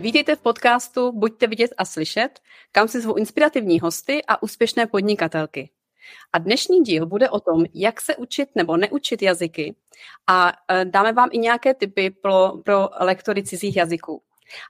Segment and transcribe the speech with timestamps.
[0.00, 2.40] Vítejte v podcastu Buďte vidět a slyšet,
[2.72, 5.70] kam si zvou inspirativní hosty a úspěšné podnikatelky.
[6.32, 9.74] A dnešní díl bude o tom, jak se učit nebo neučit jazyky
[10.26, 14.22] a e, dáme vám i nějaké tipy pro, pro lektory cizích jazyků.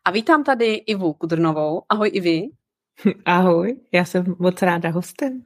[0.05, 1.83] A vítám tady Ivu Kudrnovou.
[1.89, 2.49] Ahoj Ivi.
[3.25, 5.43] Ahoj, já jsem moc ráda hostem.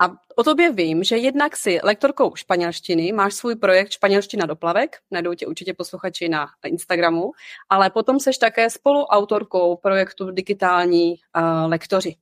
[0.00, 4.96] A o tobě vím, že jednak si lektorkou španělštiny, máš svůj projekt Španělština do plavek,
[5.10, 7.30] najdou tě určitě posluchači na Instagramu,
[7.68, 12.16] ale potom seš také spoluautorkou projektu Digitální uh, lektoři.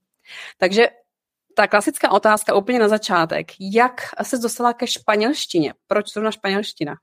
[0.59, 0.89] Takže
[1.57, 3.47] ta klasická otázka úplně na začátek.
[3.61, 5.75] Jak se dostala ke španělštině?
[5.87, 6.95] Proč zrovna španělština?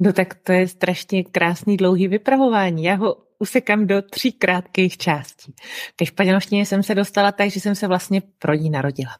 [0.00, 2.84] No tak to je strašně krásný dlouhý vypravování.
[2.84, 5.54] Já ho usekám do tří krátkých částí.
[5.96, 9.12] Ke španělštině jsem se dostala tak, že jsem se vlastně pro ní narodila.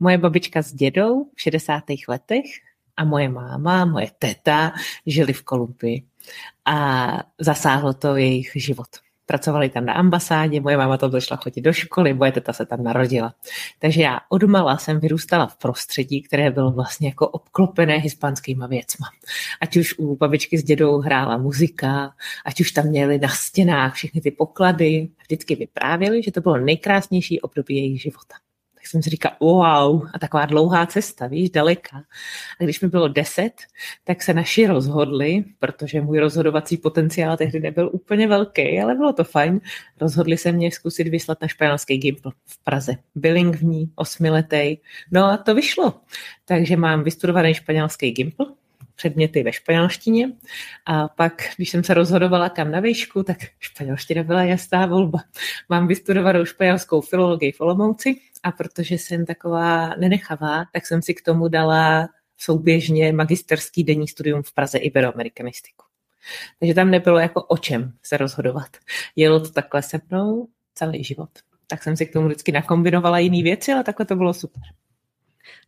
[0.00, 1.82] Moje babička s dědou v 60.
[2.08, 2.44] letech
[2.96, 4.72] a moje máma, moje teta
[5.06, 6.02] žili v Kolumbii
[6.64, 8.88] a zasáhlo to jejich život.
[9.26, 12.84] Pracovali tam na ambasádě, moje máma tam došla chodit do školy, moje teta se tam
[12.84, 13.34] narodila.
[13.78, 19.06] Takže já odmala jsem vyrůstala v prostředí, které bylo vlastně jako obklopené hispánskýma věcma.
[19.60, 24.20] Ať už u babičky s dědou hrála muzika, ať už tam měli na stěnách všechny
[24.20, 28.34] ty poklady, vždycky vyprávěli, že to bylo nejkrásnější období jejich života
[28.82, 31.96] tak jsem si říkala, wow, a taková dlouhá cesta, víš, daleka.
[32.60, 33.52] A když mi bylo deset,
[34.04, 39.24] tak se naši rozhodli, protože můj rozhodovací potenciál tehdy nebyl úplně velký, ale bylo to
[39.24, 39.60] fajn,
[40.00, 42.94] rozhodli se mě zkusit vyslat na španělský gimpl v Praze.
[43.14, 44.76] Bilingvní, osmiletý.
[45.10, 45.94] No a to vyšlo.
[46.44, 48.44] Takže mám vystudovaný španělský gimpl,
[48.94, 50.32] předměty ve španělštině
[50.86, 55.18] a pak, když jsem se rozhodovala kam na výšku, tak španělština byla jasná volba.
[55.68, 61.22] Mám vystudovanou španělskou filologii v Olomouci a protože jsem taková nenechavá, tak jsem si k
[61.22, 65.84] tomu dala souběžně magisterský denní studium v Praze iberoamerikanistiku.
[66.58, 68.68] Takže tam nebylo jako o čem se rozhodovat.
[69.16, 71.30] Jelo to takhle se mnou celý život.
[71.66, 74.62] Tak jsem si k tomu vždycky nakombinovala jiné věci, ale takhle to bylo super.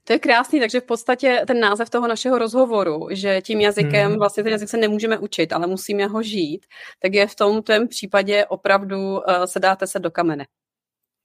[0.05, 4.19] To je krásný, takže v podstatě ten název toho našeho rozhovoru, že tím jazykem, hmm.
[4.19, 6.67] vlastně ten jazyk se nemůžeme učit, ale musíme ho žít,
[6.99, 10.47] tak je v tom případě opravdu uh, se dáte se do kamene.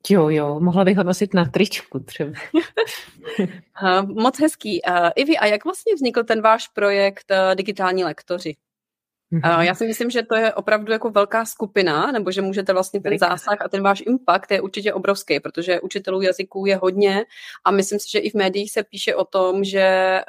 [0.09, 2.31] Jo, jo, mohla bych ho nosit na tričku třeba.
[4.05, 4.81] Moc hezký.
[5.15, 8.55] Ivi, a jak vlastně vznikl ten váš projekt uh, Digitální lektoři?
[9.33, 9.61] Mm-hmm.
[9.61, 13.17] Já si myslím, že to je opravdu jako velká skupina, nebo že můžete vlastně ten
[13.17, 17.25] zásah a ten váš impact je určitě obrovský, protože učitelů jazyků je hodně
[17.65, 20.19] a myslím si, že i v médiích se píše o tom, že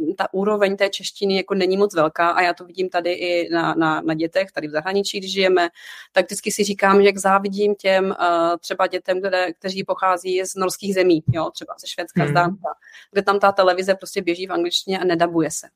[0.00, 3.48] uh, ta úroveň té češtiny jako není moc velká a já to vidím tady i
[3.52, 5.68] na, na, na dětech, tady v zahraničí, když žijeme,
[6.12, 8.14] tak vždycky si říkám, že jak závidím těm uh,
[8.60, 12.30] třeba dětem, které, kteří pochází z norských zemí, jo, třeba ze Švédska, mm-hmm.
[12.30, 12.68] z Dánska,
[13.12, 15.66] kde tam ta televize prostě běží v angličtině a nedabuje se.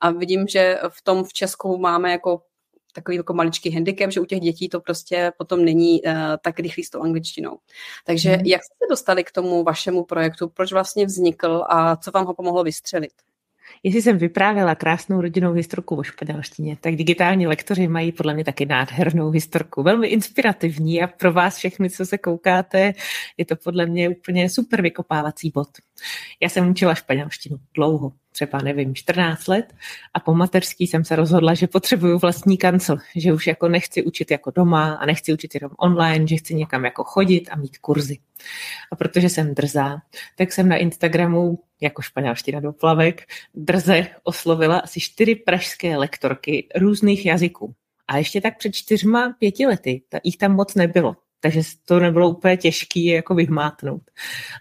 [0.00, 2.42] A vidím, že v tom v Česku máme jako
[2.94, 6.12] takový jako maličký handicap, že u těch dětí to prostě potom není uh,
[6.42, 7.58] tak rychlý s tou angličtinou.
[8.06, 8.46] Takže hmm.
[8.46, 12.34] jak jste se dostali k tomu vašemu projektu, proč vlastně vznikl a co vám ho
[12.34, 13.12] pomohlo vystřelit?
[13.82, 18.66] Jestli jsem vyprávěla krásnou rodinnou historku o španělštině, tak digitální lektoři mají podle mě taky
[18.66, 19.82] nádhernou historku.
[19.82, 22.92] Velmi inspirativní a pro vás všechny, co se koukáte,
[23.36, 25.68] je to podle mě úplně super vykopávací bod.
[26.40, 29.74] Já jsem učila španělštinu dlouho, třeba nevím, 14 let
[30.14, 34.30] a po mateřský jsem se rozhodla, že potřebuju vlastní kancel, že už jako nechci učit
[34.30, 38.18] jako doma a nechci učit jenom online, že chci někam jako chodit a mít kurzy.
[38.92, 39.98] A protože jsem drzá,
[40.36, 43.22] tak jsem na Instagramu jako španělština do plavek
[43.54, 47.74] drze oslovila asi čtyři pražské lektorky různých jazyků.
[48.08, 52.28] A ještě tak před čtyřma, pěti lety, ta, jich tam moc nebylo takže to nebylo
[52.28, 54.02] úplně těžké jako vyhmátnout.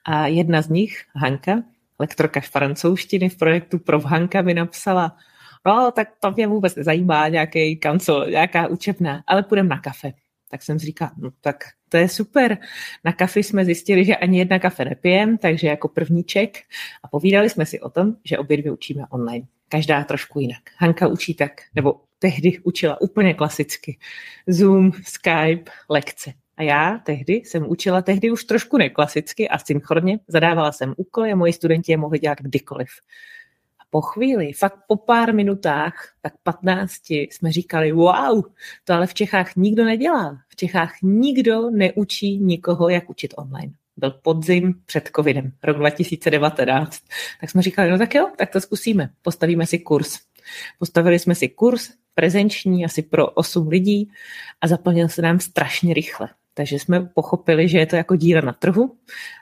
[0.06, 1.64] A jedna z nich, Hanka,
[2.00, 5.18] lektorka francouzštiny v projektu pro Hanka mi napsala,
[5.66, 10.14] no tak to mě vůbec nezajímá, nějaký kancel, nějaká učebná, ale půjdeme na kafe.
[10.50, 11.56] Tak jsem si říkala, no tak
[11.90, 12.58] to je super.
[13.04, 16.58] Na kafe jsme zjistili, že ani jedna kafe nepijem, takže jako prvníček
[17.04, 19.46] a povídali jsme si o tom, že obě dvě učíme online.
[19.70, 20.62] Každá trošku jinak.
[20.78, 23.98] Hanka učí tak, nebo tehdy učila úplně klasicky.
[24.48, 26.34] Zoom, Skype, lekce.
[26.64, 30.20] Já tehdy jsem učila tehdy už trošku neklasicky a synchronně.
[30.28, 32.90] Zadávala jsem úkoly a moji studenti je mohli dělat kdykoliv.
[33.80, 38.44] A po chvíli, fakt po pár minutách, tak 15, jsme říkali, wow,
[38.84, 40.38] to ale v Čechách nikdo nedělá.
[40.48, 43.74] V Čechách nikdo neučí nikoho, jak učit online.
[43.98, 47.04] Byl podzim před covidem, rok 2019.
[47.42, 49.10] Tak jsme říkali, no tak jo, tak to zkusíme.
[49.22, 50.20] Postavíme si kurz.
[50.80, 54.12] Postavili jsme si kurz prezenční asi pro 8 lidí
[54.62, 56.30] a zaplnil se nám strašně rychle.
[56.54, 58.98] Takže jsme pochopili, že je to jako díra na trhu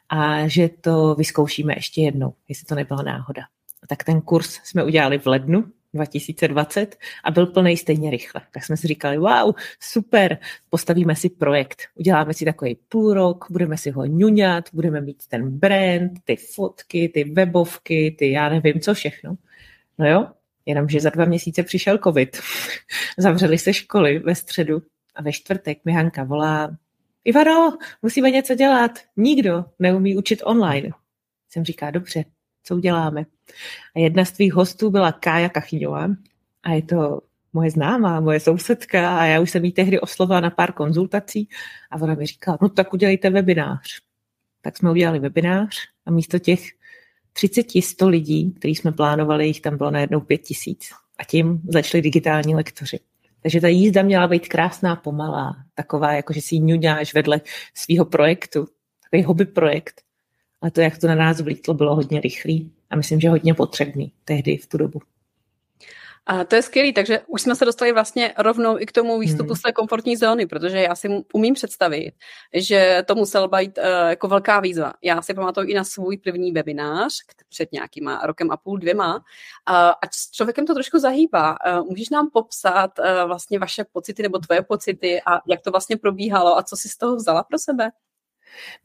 [0.09, 3.41] a že to vyzkoušíme ještě jednou, jestli to nebyla náhoda.
[3.87, 5.63] Tak ten kurz jsme udělali v lednu
[5.93, 8.41] 2020 a byl plný stejně rychle.
[8.51, 10.37] Tak jsme si říkali, wow, super,
[10.69, 15.49] postavíme si projekt, uděláme si takový půl rok, budeme si ho ňuňat, budeme mít ten
[15.49, 19.35] brand, ty fotky, ty webovky, ty já nevím co všechno.
[19.97, 20.27] No jo,
[20.65, 22.37] jenomže za dva měsíce přišel covid.
[23.17, 24.81] Zavřeli se školy ve středu
[25.15, 26.77] a ve čtvrtek mi Hanka volá,
[27.25, 28.91] Ivano, musíme něco dělat.
[29.17, 30.89] Nikdo neumí učit online.
[31.49, 32.25] Jsem říká, dobře,
[32.63, 33.25] co uděláme?
[33.95, 36.07] A jedna z tvých hostů byla Kája Kachyňová
[36.63, 37.21] a je to
[37.53, 41.49] moje známá, moje sousedka a já už jsem jí tehdy oslovila na pár konzultací
[41.91, 44.01] a ona mi říkala, no tak udělejte webinář.
[44.61, 46.61] Tak jsme udělali webinář a místo těch
[47.33, 50.89] 30, 100 lidí, který jsme plánovali, jich tam bylo najednou 5 tisíc.
[51.17, 52.99] A tím začali digitální lektoři.
[53.41, 57.41] Takže ta jízda měla být krásná, pomalá, taková, jako že si ji ňuňáš vedle
[57.73, 58.67] svého projektu,
[59.03, 60.01] takový hobby projekt.
[60.61, 64.11] Ale to, jak to na nás vlítlo, bylo hodně rychlý a myslím, že hodně potřebný
[64.25, 64.99] tehdy v tu dobu.
[66.25, 69.49] A to je skvělé, takže už jsme se dostali vlastně rovnou i k tomu výstupu
[69.49, 69.55] hmm.
[69.55, 72.11] z té komfortní zóny, protože já si umím představit,
[72.53, 74.93] že to musel být uh, jako velká výzva.
[75.03, 77.13] Já si pamatuju i na svůj první webinář
[77.49, 79.21] před nějakýma rokem a půl, dvěma, uh,
[79.75, 81.57] a s člověkem to trošku zahýbá.
[81.79, 85.97] Uh, můžeš nám popsat uh, vlastně vaše pocity nebo tvoje pocity a jak to vlastně
[85.97, 87.89] probíhalo a co si z toho vzala pro sebe?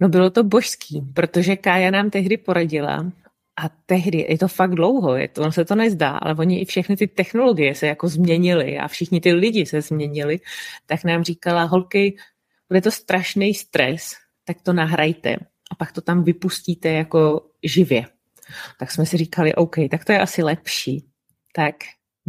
[0.00, 3.12] No bylo to božský, protože Kája nám tehdy poradila,
[3.56, 6.64] a tehdy, je to fakt dlouho, je to, on se to nezdá, ale oni i
[6.64, 10.40] všechny ty technologie se jako změnily a všichni ty lidi se změnili,
[10.86, 12.16] tak nám říkala, holky,
[12.68, 14.12] bude to strašný stres,
[14.44, 15.36] tak to nahrajte
[15.70, 18.04] a pak to tam vypustíte jako živě.
[18.78, 21.06] Tak jsme si říkali, OK, tak to je asi lepší.
[21.52, 21.74] Tak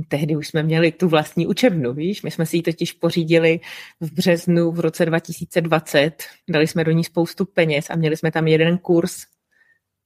[0.08, 3.60] tehdy už jsme měli tu vlastní učebnu, víš, my jsme si ji totiž pořídili
[4.02, 8.48] v březnu v roce 2020, dali jsme do ní spoustu peněz a měli jsme tam
[8.48, 9.26] jeden kurz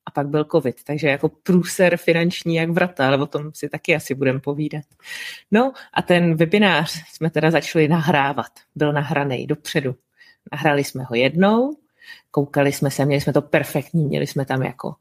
[0.06, 3.96] a pak byl covid, takže jako průser finanční jak vrata, ale o tom si taky
[3.96, 4.84] asi budeme povídat.
[5.52, 9.96] No a ten webinář jsme teda začali nahrávat, byl nahraný dopředu.
[10.52, 11.78] Nahrali jsme ho jednou,
[12.32, 14.96] koukali jsme se, měli jsme to perfektní, měli jsme tam jako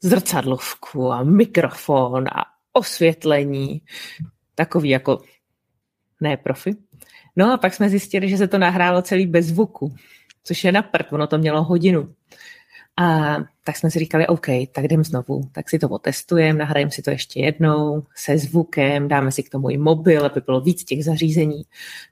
[0.00, 3.82] zrcadlovku a mikrofon a osvětlení,
[4.54, 5.22] takový jako
[6.20, 6.76] ne profi.
[7.36, 9.94] No a pak jsme zjistili, že se to nahrálo celý bez zvuku,
[10.44, 12.14] což je na prd, ono to mělo hodinu.
[13.00, 17.02] A tak jsme si říkali, OK, tak jdem znovu, tak si to otestujeme, nahrajeme si
[17.02, 21.04] to ještě jednou se zvukem, dáme si k tomu i mobil, aby bylo víc těch
[21.04, 21.62] zařízení.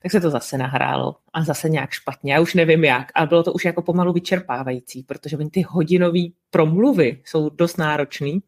[0.02, 3.42] Tak se to zase nahrálo a zase nějak špatně, já už nevím jak, ale bylo
[3.42, 8.42] to už jako pomalu vyčerpávající, protože ty hodinové promluvy jsou dost náročný.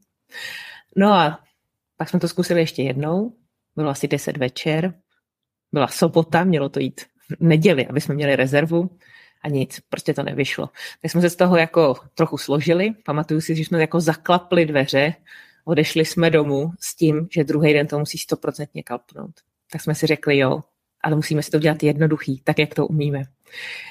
[0.96, 1.40] No a
[1.96, 3.32] pak jsme to zkusili ještě jednou,
[3.76, 4.94] bylo asi 10 večer,
[5.72, 8.90] byla sobota, mělo to jít v neděli, aby jsme měli rezervu
[9.42, 10.68] a nic, prostě to nevyšlo.
[11.02, 15.14] Tak jsme se z toho jako trochu složili, pamatuju si, že jsme jako zaklapli dveře,
[15.64, 19.34] odešli jsme domů s tím, že druhý den to musí stoprocentně kalpnout.
[19.72, 20.60] Tak jsme si řekli, jo,
[21.02, 23.22] ale musíme si to dělat jednoduchý, tak jak to umíme.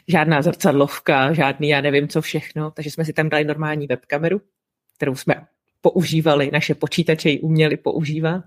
[0.07, 4.41] Žádná zrcadlovka, žádný já nevím co všechno, takže jsme si tam dali normální webkameru,
[4.95, 5.45] kterou jsme
[5.81, 8.43] používali, naše počítače ji uměli používat.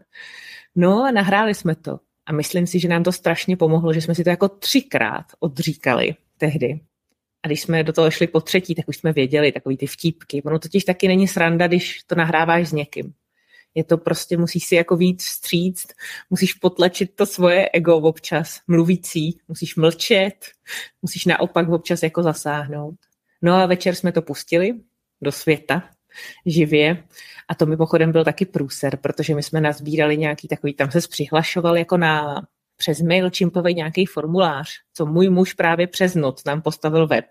[0.76, 2.00] No a nahráli jsme to.
[2.26, 6.14] A myslím si, že nám to strašně pomohlo, že jsme si to jako třikrát odříkali
[6.38, 6.80] tehdy.
[7.42, 10.42] A když jsme do toho šli po třetí, tak už jsme věděli takový ty vtípky.
[10.42, 13.12] Ono totiž taky není sranda, když to nahráváš s někým.
[13.74, 15.92] Je to prostě, musíš si jako víc vstříct,
[16.30, 20.34] musíš potlačit to svoje ego občas, mluvící, musíš mlčet,
[21.02, 22.94] musíš naopak občas jako zasáhnout.
[23.42, 24.74] No a večer jsme to pustili
[25.22, 25.90] do světa,
[26.46, 27.04] živě.
[27.48, 31.78] A to mimochodem byl taky průser, protože my jsme nazbírali nějaký takový, tam se přihlašoval
[31.78, 32.42] jako na
[32.80, 37.24] přes MailChimpový nějaký formulář, co můj muž právě přes noc nám postavil web.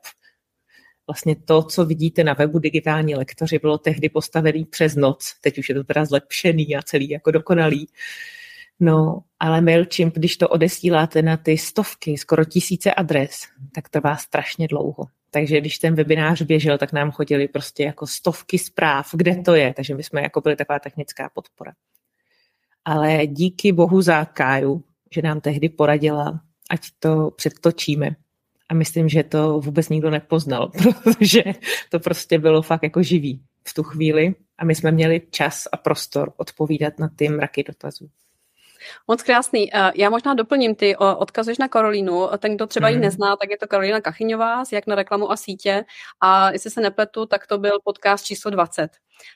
[1.08, 5.34] Vlastně to, co vidíte na webu digitální lektoři, bylo tehdy postavený přes noc.
[5.42, 7.88] Teď už je to teda zlepšený a celý jako dokonalý.
[8.80, 14.68] No, ale MailChimp, když to odesíláte na ty stovky, skoro tisíce adres, tak trvá strašně
[14.68, 15.06] dlouho.
[15.32, 19.74] Takže když ten webinář běžel, tak nám chodili prostě jako stovky zpráv, kde to je.
[19.74, 21.72] Takže my jsme jako byli taková technická podpora.
[22.86, 28.16] Ale díky bohu za Káju, že nám tehdy poradila, ať to předtočíme.
[28.70, 30.72] A myslím, že to vůbec nikdo nepoznal,
[31.04, 31.44] protože
[31.90, 35.78] to prostě bylo fakt jako živý v tu chvíli a my jsme měli čas a
[35.78, 38.10] prostor odpovídat na ty mraky dotazů.
[39.08, 39.76] Moc krásný.
[39.76, 42.28] Eh, já možná doplním, ty odkazuješ na Karolínu.
[42.40, 43.04] Ten, kdo třeba ji mhm.
[43.04, 45.86] nezná, tak je to Karolína Kachyňová z Jak na reklamu a sítě.
[46.22, 48.92] A jestli se nepletu, tak to byl podcast číslo 20.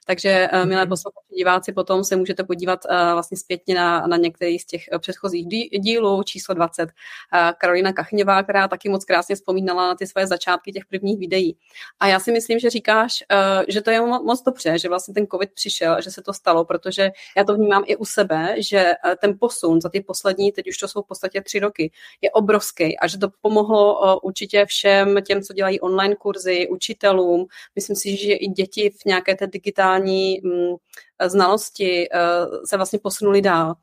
[0.05, 4.59] Takže, uh, milé posluchači, diváci, potom se můžete podívat uh, vlastně zpětně na, na některý
[4.59, 5.47] z těch předchozích
[5.79, 6.83] dílů, číslo 20.
[6.83, 6.89] Uh,
[7.57, 11.57] Karolina Kachněvá, která taky moc krásně vzpomínala na ty své začátky těch prvních videí.
[11.99, 15.27] A já si myslím, že říkáš, uh, že to je moc dobře, že vlastně ten
[15.27, 19.11] COVID přišel, že se to stalo, protože já to vnímám i u sebe, že uh,
[19.21, 22.99] ten posun za ty poslední, teď už to jsou v podstatě tři roky, je obrovský
[22.99, 27.45] a že to pomohlo uh, určitě všem těm, co dělají online kurzy, učitelům.
[27.75, 29.72] Myslím si, že i děti v nějaké té digitální
[30.43, 30.75] mm,
[31.25, 33.75] znalosti uh, se vlastně posunuli dál.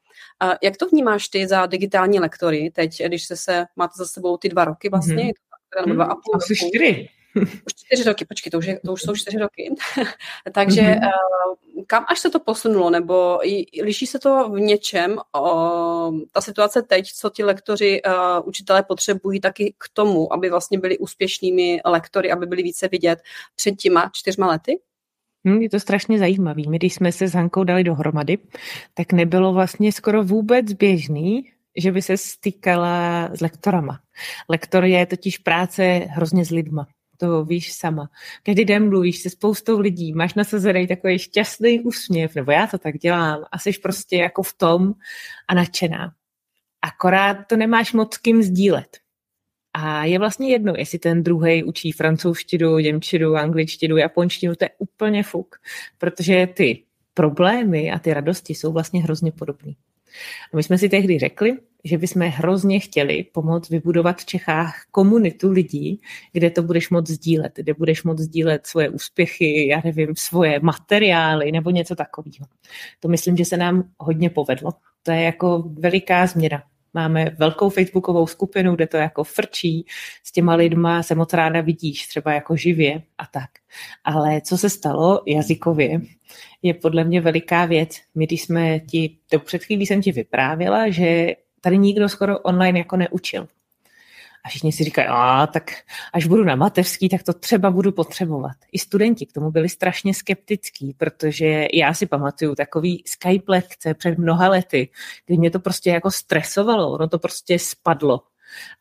[0.62, 4.48] Jak to vnímáš ty za digitální lektory teď, když se, se máte za sebou ty
[4.48, 5.80] dva roky vlastně, mm-hmm.
[5.80, 7.08] nebo dva a půl Asi čtyři.
[7.36, 9.74] Už čtyři roky, počkej, to už, je, to už jsou čtyři roky.
[10.54, 11.06] Takže mm-hmm.
[11.06, 13.40] uh, kam až se to posunulo, nebo
[13.82, 19.40] liší se to v něčem, uh, ta situace teď, co ti lektoři, uh, učitelé potřebují
[19.40, 23.18] taky k tomu, aby vlastně byli úspěšnými lektory, aby byli více vidět
[23.56, 24.80] před těma čtyřma lety?
[25.44, 26.68] Hmm, je to strašně zajímavý.
[26.68, 28.38] My, když jsme se s Hankou dali dohromady,
[28.94, 34.00] tak nebylo vlastně skoro vůbec běžný, že by se stýkala s lektorama.
[34.48, 36.86] Lektor je totiž práce hrozně s lidma
[37.20, 38.10] to víš sama.
[38.42, 42.98] Každý den mluvíš se spoustou lidí, máš nasazený takový šťastný úsměv, nebo já to tak
[42.98, 44.94] dělám, a jsi prostě jako v tom
[45.48, 46.12] a nadšená.
[46.82, 48.99] Akorát to nemáš moc kým sdílet.
[49.74, 55.22] A je vlastně jedno, jestli ten druhý učí francouzštinu, němčinu, angličtinu, japonštinu, to je úplně
[55.22, 55.56] fuk,
[55.98, 56.82] protože ty
[57.14, 59.72] problémy a ty radosti jsou vlastně hrozně podobné.
[60.52, 65.50] A my jsme si tehdy řekli, že bychom hrozně chtěli pomoct vybudovat v Čechách komunitu
[65.50, 66.00] lidí,
[66.32, 71.52] kde to budeš moct sdílet, kde budeš moct sdílet svoje úspěchy, já nevím, svoje materiály
[71.52, 72.46] nebo něco takového.
[73.00, 74.70] To myslím, že se nám hodně povedlo.
[75.02, 76.62] To je jako veliká změna.
[76.94, 79.86] Máme velkou facebookovou skupinu, kde to jako frčí,
[80.24, 83.50] s těma lidma se moc ráda vidíš, třeba jako živě a tak.
[84.04, 86.00] Ale co se stalo jazykově,
[86.62, 88.00] je podle mě veliká věc.
[88.14, 91.26] My, když jsme ti, to před chvílí jsem ti vyprávěla, že
[91.60, 93.48] tady nikdo skoro online jako neučil.
[94.44, 95.70] A všichni si říkají, a tak
[96.12, 98.56] až budu na mateřský, tak to třeba budu potřebovat.
[98.72, 104.18] I studenti k tomu byli strašně skeptický, protože já si pamatuju takový Skype lekce před
[104.18, 104.88] mnoha lety,
[105.26, 108.20] kdy mě to prostě jako stresovalo, ono to prostě spadlo.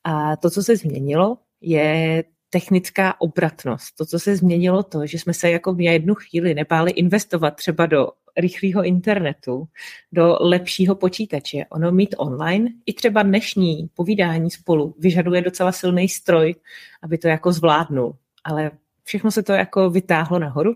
[0.03, 3.95] A to, co se změnilo, je technická obratnost.
[3.95, 7.85] To, co se změnilo, to, že jsme se jako v jednu chvíli nebáli investovat třeba
[7.85, 8.07] do
[8.37, 9.67] rychlého internetu,
[10.11, 11.65] do lepšího počítače.
[11.69, 16.55] Ono mít online, i třeba dnešní povídání spolu, vyžaduje docela silný stroj,
[17.01, 18.15] aby to jako zvládnul.
[18.43, 18.71] Ale
[19.03, 20.75] všechno se to jako vytáhlo nahoru.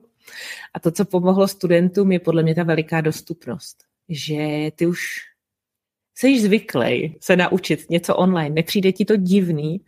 [0.74, 3.78] A to, co pomohlo studentům, je podle mě ta veliká dostupnost.
[4.10, 5.00] Že ty už
[6.16, 9.82] jsi zvyklý se naučit něco online, nepřijde ti to divný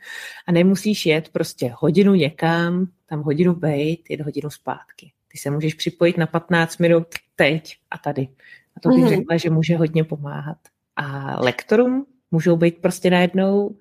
[0.47, 5.11] a nemusíš jet prostě hodinu někam, tam hodinu bejt, jet hodinu zpátky.
[5.27, 8.27] Ty se můžeš připojit na 15 minut teď a tady.
[8.77, 9.09] A to bych mm-hmm.
[9.09, 10.57] řekla, že může hodně pomáhat.
[10.95, 13.75] A lektorům můžou být prostě najednou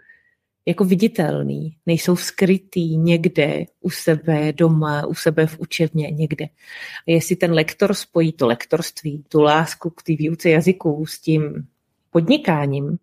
[0.66, 6.44] jako viditelný, nejsou skrytý někde u sebe doma, u sebe v učebně, někde.
[6.44, 11.68] A jestli ten lektor spojí to lektorství, tu lásku k té výuce jazyků s tím
[12.10, 12.98] podnikáním,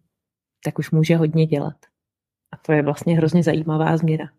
[0.64, 1.76] tak už může hodně dělat.
[2.52, 4.32] A to je vlastně hrozně zajímavá změna.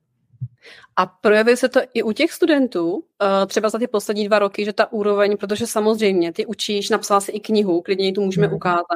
[0.96, 4.64] A projevuje se to i u těch studentů, eh, třeba za ty poslední dva roky,
[4.64, 8.46] že ta úroveň, protože samozřejmě ty učíš, napsala si i knihu, klidně ji tu můžeme
[8.46, 8.56] hmm.
[8.56, 8.86] ukázat,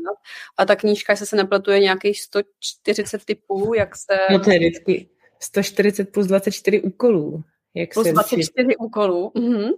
[0.56, 4.16] a ta knížka, jestli se nepletuje, nějakých 140 typů, jak se...
[4.30, 5.08] No to je vždycky
[5.40, 7.42] 140 plus 24 úkolů.
[7.75, 9.32] Jak plus se 24 úkolů.
[9.35, 9.70] Mhm.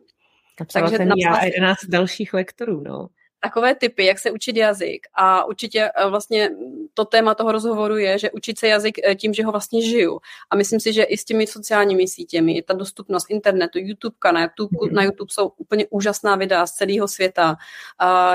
[0.60, 3.08] Napsala Takže jsem napsala já a 11 dalších lektorů, no
[3.40, 5.06] takové typy, jak se učit jazyk.
[5.14, 6.50] A určitě eh, vlastně
[6.94, 10.20] to téma toho rozhovoru je, že učit se jazyk eh, tím, že ho vlastně žiju.
[10.50, 14.88] A myslím si, že i s těmi sociálními sítěmi, ta dostupnost internetu, YouTube, na YouTube,
[14.88, 14.94] mm.
[14.94, 17.56] na YouTube jsou úplně úžasná videa z celého světa.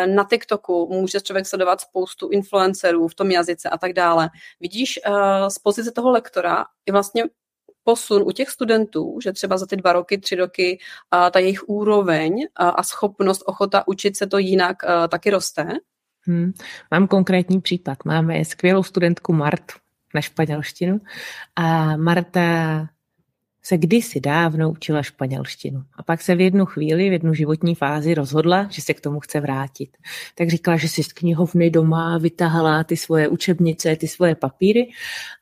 [0.06, 4.30] Na TikToku může člověk sledovat spoustu influencerů v tom jazyce a tak dále.
[4.60, 5.12] Vidíš eh,
[5.50, 7.24] z pozice toho lektora i vlastně
[7.84, 10.80] posun u těch studentů, že třeba za ty dva roky, tři roky
[11.12, 15.68] a ta jejich úroveň a, a schopnost, ochota učit se to jinak a, taky roste?
[16.26, 16.54] Hmm.
[16.92, 17.98] Mám konkrétní případ.
[18.06, 19.76] Máme skvělou studentku Martu
[20.16, 21.00] na španělštinu
[21.56, 22.88] a Marta
[23.66, 25.84] se kdysi dávno učila španělštinu.
[25.96, 29.20] A pak se v jednu chvíli, v jednu životní fázi rozhodla, že se k tomu
[29.20, 29.98] chce vrátit.
[30.36, 34.90] Tak říkala, že si z knihovny doma vytahala ty svoje učebnice, ty svoje papíry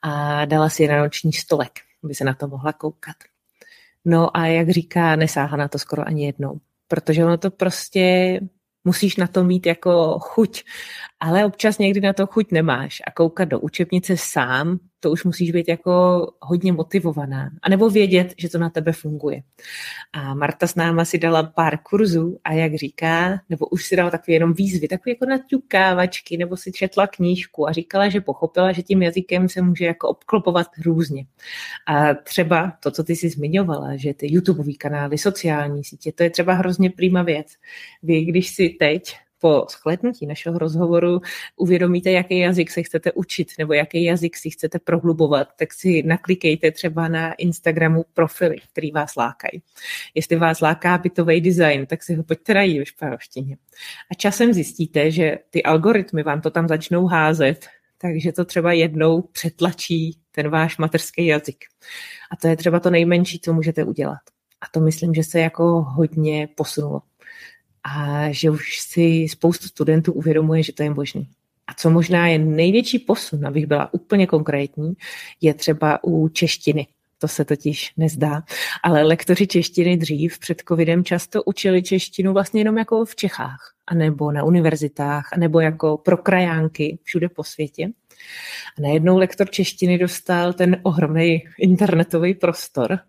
[0.02, 1.72] a dala si na noční stolek
[2.03, 3.15] aby se na to mohla koukat.
[4.05, 8.39] No a jak říká, nesáhla na to skoro ani jednou, protože ono to prostě
[8.84, 10.63] musíš na to mít jako chuť,
[11.20, 15.51] ale občas někdy na to chuť nemáš a koukat do učebnice sám to už musíš
[15.51, 17.51] být jako hodně motivovaná.
[17.62, 19.41] A nebo vědět, že to na tebe funguje.
[20.13, 24.10] A Marta s náma si dala pár kurzů a jak říká, nebo už si dala
[24.10, 28.84] takové jenom výzvy, takové jako naťukávačky, nebo si četla knížku a říkala, že pochopila, že
[28.84, 31.25] tím jazykem se může jako obklopovat různě.
[31.88, 36.29] A třeba to, co ty jsi zmiňovala, že ty YouTube kanály, sociální sítě, to je
[36.29, 37.48] třeba hrozně prýma věc.
[38.03, 41.22] Vy, když si teď po shlednutí našeho rozhovoru
[41.56, 46.72] uvědomíte, jaký jazyk se chcete učit nebo jaký jazyk si chcete prohlubovat, tak si naklikejte
[46.72, 49.62] třeba na Instagramu profily, který vás lákají.
[50.16, 53.58] Jestli vás láká bytový design, tak si ho pojďte najít ve španělštině.
[54.12, 57.68] A časem zjistíte, že ty algoritmy vám to tam začnou házet,
[57.98, 61.66] takže to třeba jednou přetlačí ten váš materský jazyk.
[62.32, 64.20] A to je třeba to nejmenší, co můžete udělat.
[64.62, 67.02] A to myslím, že se jako hodně posunulo
[67.84, 71.22] a že už si spoustu studentů uvědomuje, že to je možné.
[71.68, 74.94] A co možná je největší posun, abych byla úplně konkrétní,
[75.42, 76.88] je třeba u češtiny.
[77.18, 78.44] To se totiž nezdá.
[78.84, 84.32] Ale lektoři češtiny dřív před covidem často učili češtinu vlastně jenom jako v Čechách, anebo
[84.32, 87.90] na univerzitách, anebo jako pro krajánky všude po světě.
[88.78, 93.00] A najednou lektor češtiny dostal ten ohromný internetový prostor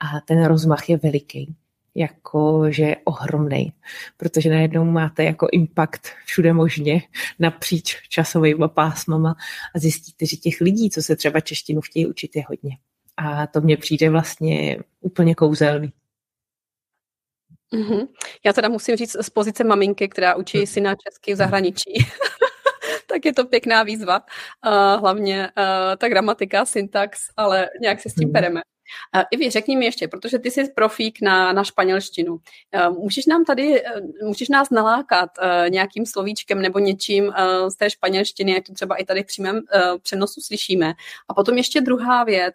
[0.00, 1.54] a ten rozmach je veliký
[1.94, 3.72] jako že je ohromný,
[4.16, 7.02] protože najednou máte jako impact všude možně
[7.38, 9.34] napříč časovými pásmama
[9.74, 12.78] a zjistíte, že těch lidí, co se třeba češtinu chtějí učit, je hodně.
[13.16, 15.92] A to mně přijde vlastně úplně kouzelný.
[17.72, 18.08] Mm-hmm.
[18.44, 20.66] Já teda musím říct z pozice maminky, která učí hm.
[20.66, 22.06] syna česky v zahraničí.
[23.06, 24.20] tak je to pěkná výzva.
[24.66, 28.60] Uh, hlavně uh, ta gramatika, syntax, ale nějak se s tím pereme.
[29.30, 32.38] Ivi, řekni mi ještě, protože ty jsi profík na, na španělštinu.
[32.90, 33.82] Můžeš nám tady,
[34.22, 35.30] můžeš nás nalákat
[35.68, 37.32] nějakým slovíčkem nebo něčím
[37.68, 39.60] z té španělštiny, jak to třeba i tady v přímém
[40.02, 40.92] přenosu slyšíme.
[41.28, 42.54] A potom ještě druhá věc,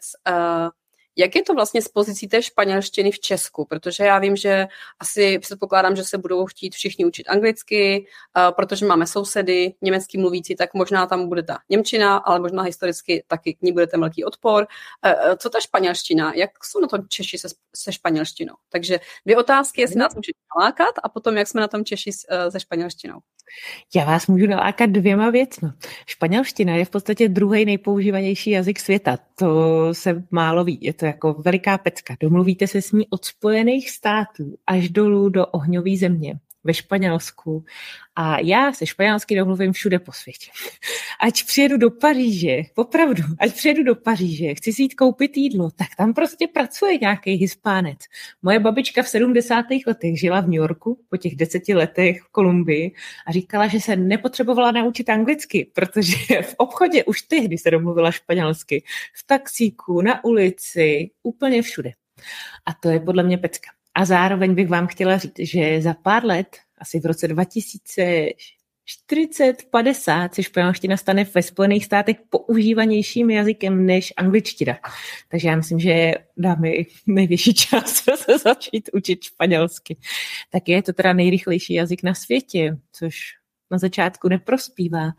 [1.18, 3.66] jak je to vlastně s pozicí té španělštiny v Česku?
[3.66, 4.68] Protože já vím, že
[5.00, 8.06] asi předpokládám, že se budou chtít všichni učit anglicky,
[8.56, 13.54] protože máme sousedy, německý mluvící, tak možná tam bude ta Němčina, ale možná historicky taky
[13.54, 14.68] k ní bude ten velký odpor.
[15.38, 16.34] Co ta španělština?
[16.34, 18.54] Jak jsou na tom Češi se, se španělštinou?
[18.70, 22.12] Takže dvě otázky, jestli nás můžete nalákat a potom, jak jsme na tom Češi
[22.50, 23.20] se španělštinou.
[23.96, 25.70] Já vás můžu nalákat dvěma věcmi.
[26.06, 29.18] Španělština je v podstatě druhý nejpoužívanější jazyk světa.
[29.36, 30.80] To se málo ví.
[30.82, 32.16] Je to jako veliká pecka.
[32.20, 37.66] Domluvíte se s ní od Spojených států až dolů do ohňové země ve Španělsku
[38.16, 40.52] a já se španělsky domluvím všude po světě.
[41.22, 45.88] Ať přijedu do Paříže, opravdu, ať přijedu do Paříže, chci si jít koupit jídlo, tak
[45.98, 47.98] tam prostě pracuje nějaký hispánec.
[48.42, 49.66] Moje babička v 70.
[49.88, 52.92] letech žila v New Yorku po těch deseti letech v Kolumbii
[53.28, 58.84] a říkala, že se nepotřebovala naučit anglicky, protože v obchodě už tehdy se domluvila španělsky.
[59.16, 61.92] V taxíku, na ulici, úplně všude.
[62.66, 63.77] A to je podle mě pecka.
[63.98, 70.36] A zároveň bych vám chtěla říct, že za pár let, asi v roce 2040, 50,
[70.36, 74.78] se španělština stane ve Spojených státech používanějším jazykem než angličtina.
[75.30, 76.70] Takže já myslím, že dáme
[77.08, 79.98] největší čas se začít učit španělsky.
[80.52, 83.18] Tak je to teda nejrychlejší jazyk na světě, což
[83.72, 85.12] na začátku neprospívá,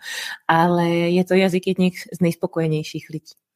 [0.49, 3.48] ale je to jazyk jedných z nejspokojenějších lidí.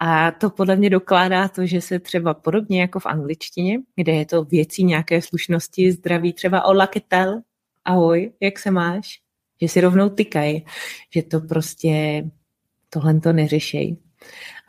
[0.00, 4.26] A to podle mě dokládá to, že se třeba podobně jako v angličtině, kde je
[4.26, 7.40] to věcí nějaké slušnosti, zdraví, třeba o laketel,
[7.84, 9.20] ahoj, jak se máš,
[9.60, 10.66] že si rovnou tykají,
[11.14, 12.24] že to prostě
[12.90, 13.96] tohle to neřešej.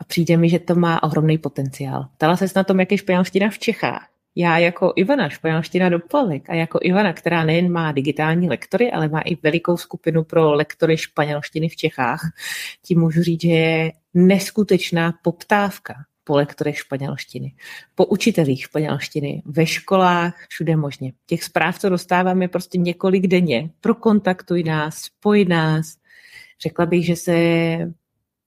[0.00, 2.08] A přijde mi, že to má ohromný potenciál.
[2.16, 4.10] Ptala se na tom, jak je španělština v Čechách
[4.40, 9.08] já jako Ivana, španělština do plavek a jako Ivana, která nejen má digitální lektory, ale
[9.08, 12.20] má i velikou skupinu pro lektory španělštiny v Čechách,
[12.82, 17.54] tím můžu říct, že je neskutečná poptávka po lektorech španělštiny,
[17.94, 21.12] po učitelích španělštiny, ve školách, všude možně.
[21.26, 23.70] Těch zpráv, co dostáváme prostě několik denně.
[23.80, 25.96] Prokontaktuj nás, spoj nás.
[26.62, 27.36] Řekla bych, že se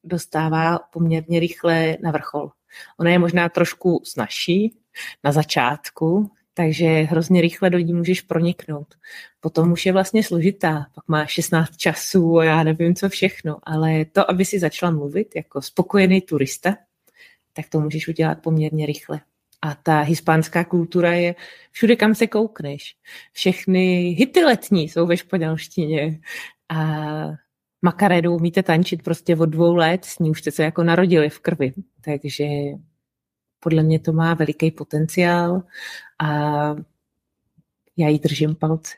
[0.04, 2.52] dostává poměrně rychle na vrchol.
[3.00, 4.76] Ona je možná trošku snažší,
[5.24, 8.88] na začátku, takže hrozně rychle do ní můžeš proniknout.
[9.40, 14.06] Potom už je vlastně složitá, pak má 16 časů a já nevím co všechno, ale
[14.06, 16.76] to, aby si začala mluvit jako spokojený turista,
[17.54, 19.22] tak to můžeš udělat poměrně rychle.
[19.62, 21.36] A ta hispánská kultura je
[21.72, 22.96] všude, kam se koukneš.
[23.32, 26.20] Všechny hity letní jsou ve španělštině.
[26.70, 26.78] A
[27.82, 31.40] makaredu umíte tančit prostě od dvou let, s ní už jste se jako narodili v
[31.40, 31.74] krvi.
[32.06, 32.46] Takže
[33.64, 35.64] podle mě to má veliký potenciál
[36.20, 36.30] a
[37.98, 38.94] já jí držím palce.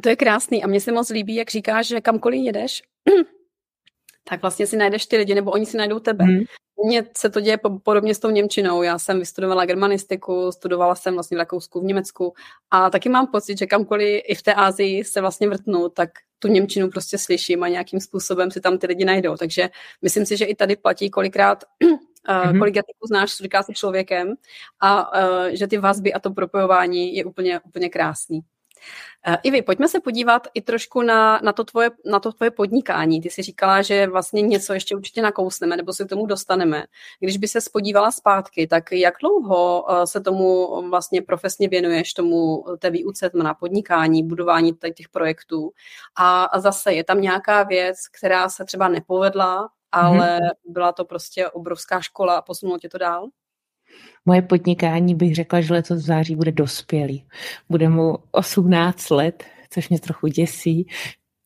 [0.00, 2.82] To je krásný a mně se moc líbí, jak říkáš, že kamkoliv jedeš,
[4.28, 6.24] tak vlastně si najdeš ty lidi, nebo oni si najdou tebe.
[6.24, 6.44] Hmm.
[6.84, 8.82] Mně se to děje podobně s tou Němčinou.
[8.82, 12.34] Já jsem vystudovala germanistiku, studovala jsem vlastně v Rakousku, v Německu
[12.70, 16.48] a taky mám pocit, že kamkoliv i v té Ázii se vlastně vrtnu, tak tu
[16.48, 19.36] Němčinu prostě slyším a nějakým způsobem si tam ty lidi najdou.
[19.36, 19.70] Takže
[20.02, 21.64] myslím si, že i tady platí kolikrát
[22.28, 22.58] mm-hmm.
[22.58, 24.34] kolik jazyků znáš, říká si člověkem
[24.80, 28.40] a uh, že ty vazby a to propojování je úplně, úplně krásný.
[29.28, 33.20] Uh, Ivi, pojďme se podívat i trošku na, na, to tvoje, na to tvoje podnikání.
[33.20, 36.84] Ty jsi říkala, že vlastně něco ještě určitě nakousneme, nebo se k tomu dostaneme.
[37.20, 42.64] Když by se spodívala zpátky, tak jak dlouho uh, se tomu vlastně profesně věnuješ, tomu
[42.78, 45.70] té výuce na podnikání, budování těch projektů?
[46.16, 50.48] A, a zase je tam nějaká věc, která se třeba nepovedla, ale hmm.
[50.64, 53.28] byla to prostě obrovská škola a posunulo tě to dál?
[54.26, 57.26] Moje podnikání bych řekla, že letos v září bude dospělý.
[57.68, 60.86] Bude mu 18 let, což mě trochu děsí,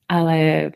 [0.09, 0.71] ale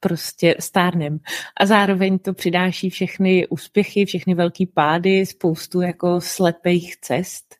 [0.00, 1.18] prostě stárnem.
[1.60, 7.56] A zároveň to přidáší všechny úspěchy, všechny velký pády, spoustu jako slepých cest.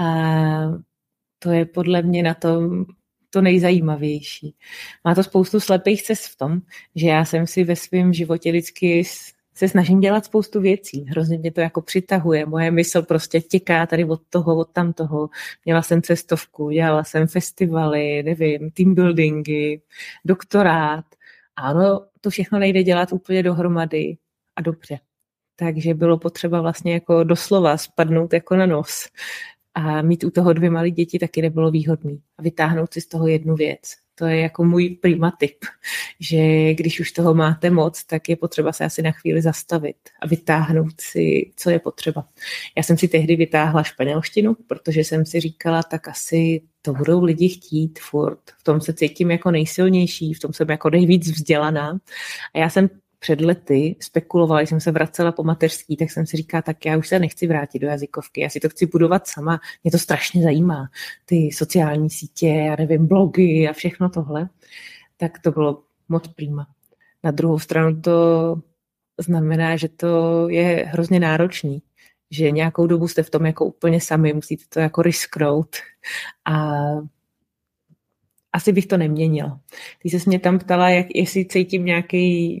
[0.00, 0.04] A
[1.38, 2.84] to je podle mě na tom
[3.34, 4.54] to nejzajímavější.
[5.04, 6.60] Má to spoustu slepých cest v tom,
[6.94, 9.04] že já jsem si ve svém životě vždycky
[9.54, 11.06] se snažím dělat spoustu věcí.
[11.08, 12.46] Hrozně mě to jako přitahuje.
[12.46, 15.30] Moje mysl prostě těká tady od toho, od tam toho.
[15.64, 19.80] Měla jsem cestovku, dělala jsem festivaly, nevím, team buildingy,
[20.24, 21.04] doktorát.
[21.56, 24.16] Ano, to všechno nejde dělat úplně dohromady
[24.56, 24.98] a dobře.
[25.56, 29.08] Takže bylo potřeba vlastně jako doslova spadnout jako na nos
[29.74, 32.20] a mít u toho dvě malé děti taky nebylo výhodný.
[32.38, 33.80] A vytáhnout si z toho jednu věc.
[34.14, 35.56] To je jako můj prima tip,
[36.20, 40.26] že když už toho máte moc, tak je potřeba se asi na chvíli zastavit a
[40.26, 42.28] vytáhnout si, co je potřeba.
[42.76, 47.48] Já jsem si tehdy vytáhla španělštinu, protože jsem si říkala, tak asi to budou lidi
[47.48, 48.40] chtít furt.
[48.60, 51.98] V tom se cítím jako nejsilnější, v tom jsem jako nejvíc vzdělaná.
[52.54, 52.88] A já jsem
[53.24, 56.96] před lety spekulovala, když jsem se vracela po mateřský, tak jsem si říkala, tak já
[56.96, 60.42] už se nechci vrátit do jazykovky, já si to chci budovat sama, mě to strašně
[60.42, 60.88] zajímá,
[61.24, 64.48] ty sociální sítě, já nevím, blogy a všechno tohle,
[65.16, 66.66] tak to bylo moc prýma.
[67.22, 68.56] Na druhou stranu to
[69.20, 71.82] znamená, že to je hrozně náročný,
[72.30, 75.76] že nějakou dobu jste v tom jako úplně sami, musíte to jako risknout
[76.44, 76.82] a
[78.52, 79.60] asi bych to neměnila.
[80.02, 82.60] Ty se mě tam ptala, jak, jestli cítím nějaký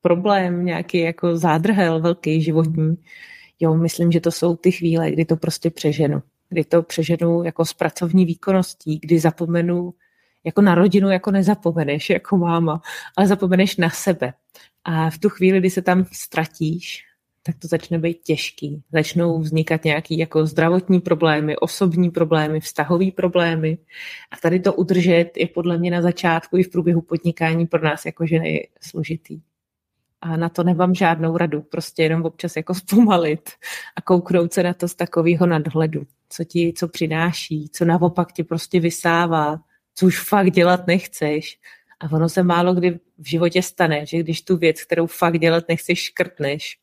[0.00, 2.96] problém, nějaký jako zádrhel velký životní,
[3.60, 6.22] jo, myslím, že to jsou ty chvíle, kdy to prostě přeženu.
[6.48, 9.94] Kdy to přeženu jako s pracovní výkonností, kdy zapomenu
[10.44, 12.80] jako na rodinu, jako nezapomeneš, jako máma,
[13.16, 14.32] ale zapomeneš na sebe.
[14.84, 17.04] A v tu chvíli, kdy se tam ztratíš,
[17.42, 18.82] tak to začne být těžký.
[18.92, 23.78] Začnou vznikat nějaký jako zdravotní problémy, osobní problémy, vztahové problémy.
[24.30, 28.06] A tady to udržet je podle mě na začátku i v průběhu podnikání pro nás
[28.06, 29.40] jako ženy složitý
[30.20, 33.50] a na to nemám žádnou radu, prostě jenom občas jako zpomalit
[33.96, 38.44] a kouknout se na to z takového nadhledu, co ti, co přináší, co naopak ti
[38.44, 39.60] prostě vysává,
[39.94, 41.58] co už fakt dělat nechceš.
[42.00, 45.64] A ono se málo kdy v životě stane, že když tu věc, kterou fakt dělat
[45.68, 46.78] nechceš, škrtneš,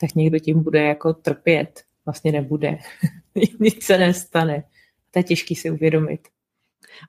[0.00, 1.82] tak někdo tím bude jako trpět.
[2.06, 2.78] Vlastně nebude.
[3.60, 4.64] Nic se nestane.
[5.10, 6.28] To je těžký si uvědomit.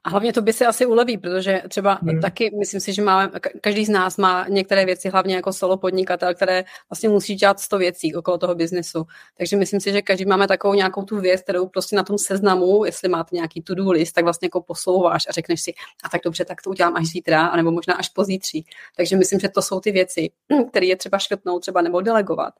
[0.03, 2.21] A hlavně to by se asi uleví, protože třeba hmm.
[2.21, 6.35] taky myslím si, že máme, každý z nás má některé věci, hlavně jako solo podnikatel,
[6.35, 9.05] které vlastně musí dělat sto věcí okolo toho biznesu.
[9.37, 12.85] Takže myslím si, že každý máme takovou nějakou tu věc, kterou prostě na tom seznamu,
[12.85, 16.45] jestli máte nějaký to-do list, tak vlastně jako posouváš a řekneš si, a tak dobře,
[16.45, 18.65] tak to udělám až zítra, anebo možná až pozítří.
[18.95, 20.29] Takže myslím, že to jsou ty věci,
[20.69, 22.53] které je třeba škrtnout třeba nebo delegovat.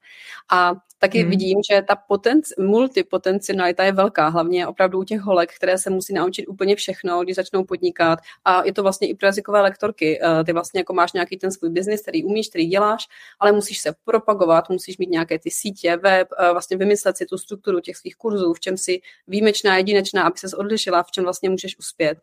[0.52, 1.30] A taky hmm.
[1.30, 6.14] vidím, že ta potenci- multipotencionalita je velká, hlavně opravdu u těch holek, které se musí
[6.14, 8.20] naučit úplně všechno, když začnou podnikat.
[8.46, 10.20] A je to vlastně i pro jazykové lektorky.
[10.22, 13.08] Eh, ty vlastně jako máš nějaký ten svůj biznis, který umíš, který děláš,
[13.40, 17.38] ale musíš se propagovat, musíš mít nějaké ty sítě, web, eh, vlastně vymyslet si tu
[17.38, 21.50] strukturu těch svých kurzů, v čem si výjimečná, jedinečná, aby se odlišila, v čem vlastně
[21.50, 22.18] můžeš uspět.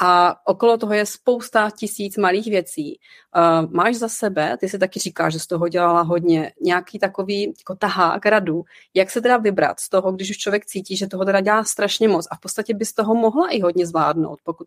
[0.00, 2.98] A okolo toho je spousta tisíc malých věcí.
[3.36, 7.54] Uh, máš za sebe, ty si taky říkáš, že z toho dělala hodně, nějaký takový
[7.58, 8.62] jako tahák radu,
[8.94, 12.08] jak se teda vybrat z toho, když už člověk cítí, že toho teda dělá strašně
[12.08, 14.66] moc a v podstatě bys toho mohla i hodně zvládnout, pokud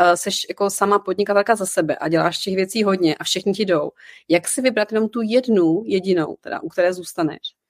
[0.00, 3.64] uh, seš jako sama podnikatelka za sebe a děláš těch věcí hodně a všichni ti
[3.64, 3.90] jdou.
[4.28, 7.61] Jak si vybrat jenom tu jednu jedinou, teda, u které zůstaneš?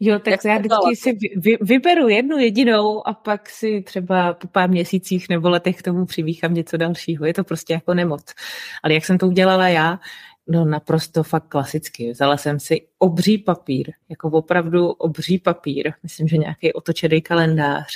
[0.00, 4.48] Jo, tak Jak já vždycky si vy, vyberu jednu jedinou a pak si třeba po
[4.48, 7.26] pár měsících nebo letech k tomu přivýchám něco dalšího.
[7.26, 8.34] Je to prostě jako nemoc.
[8.82, 10.00] Ale jak jsem to udělala já,
[10.48, 12.10] no naprosto fakt klasicky.
[12.10, 17.86] Vzala jsem si obří papír, jako opravdu obří papír, myslím, že nějaký otočený kalendář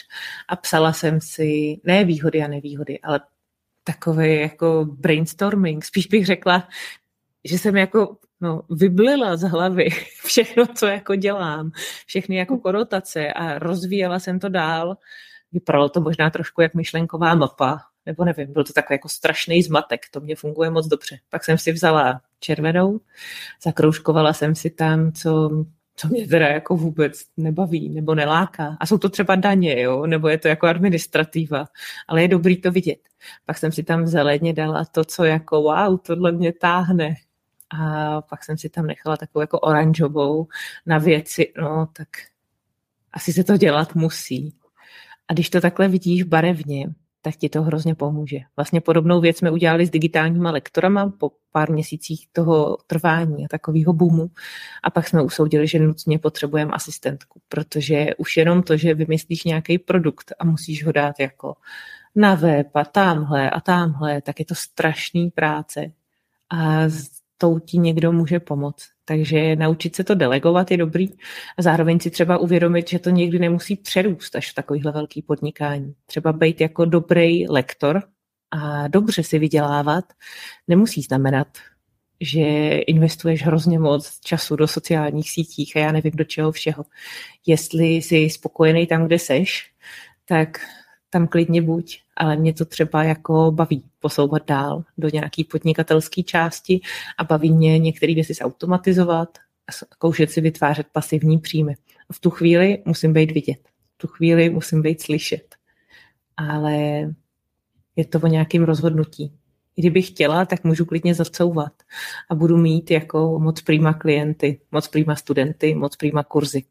[0.49, 3.21] a psala jsem si ne výhody a nevýhody, ale
[3.85, 5.85] takový jako brainstorming.
[5.85, 6.69] Spíš bych řekla,
[7.45, 9.89] že jsem jako no, vyblila z hlavy
[10.25, 11.71] všechno, co jako dělám,
[12.07, 14.97] všechny jako konotace a rozvíjela jsem to dál.
[15.53, 20.01] Vypadalo to možná trošku jak myšlenková mapa, nebo nevím, byl to takový jako strašný zmatek,
[20.11, 21.19] to mě funguje moc dobře.
[21.31, 23.01] Pak jsem si vzala červenou,
[23.63, 25.65] zakroužkovala jsem si tam, co,
[25.97, 28.77] co mě teda jako vůbec nebaví nebo neláká.
[28.81, 31.67] A jsou to třeba daně, jo, nebo je to jako administrativa,
[32.09, 32.99] ale je dobrý to vidět.
[33.47, 37.15] Pak jsem si tam zeleně dala to, co jako wow, tohle mě táhne.
[37.79, 40.47] A pak jsem si tam nechala takovou jako oranžovou
[40.87, 42.09] na věci, no tak
[43.13, 44.55] asi se to dělat musí.
[45.29, 46.89] A když to takhle vidíš barevně,
[47.23, 48.39] tak ti to hrozně pomůže.
[48.57, 53.93] Vlastně podobnou věc jsme udělali s digitálníma lektorama po pár měsících toho trvání a takového
[53.93, 54.31] boomu.
[54.83, 59.79] A pak jsme usoudili, že nutně potřebujeme asistentku, protože už jenom to, že vymyslíš nějaký
[59.79, 61.57] produkt a musíš ho dát jako
[62.15, 65.93] na web a tamhle a tamhle, tak je to strašný práce.
[66.51, 66.89] A
[67.43, 68.89] tou ti někdo může pomoct.
[69.05, 71.09] Takže naučit se to delegovat je dobrý
[71.59, 75.95] a zároveň si třeba uvědomit, že to někdy nemusí přerůst až v takovýhle velký podnikání.
[76.07, 78.03] Třeba být jako dobrý lektor
[78.51, 80.05] a dobře si vydělávat
[80.69, 81.49] nemusí znamenat,
[82.21, 86.85] že investuješ hrozně moc času do sociálních sítích a já nevím do čeho všeho.
[87.47, 89.71] Jestli jsi spokojený tam, kde seš,
[90.25, 90.61] tak
[91.13, 96.81] tam klidně buď, ale mě to třeba jako baví posouvat dál do nějaký podnikatelské části
[97.19, 101.75] a baví mě některé věci zautomatizovat a zkoušet si vytvářet pasivní příjmy.
[102.13, 105.55] V tu chvíli musím být vidět, v tu chvíli musím být slyšet,
[106.37, 106.75] ale
[107.97, 109.33] je to o nějakém rozhodnutí.
[109.75, 111.73] Kdybych chtěla, tak můžu klidně zacouvat
[112.31, 116.65] a budu mít jako moc prýma klienty, moc prýma studenty, moc prýma kurzy.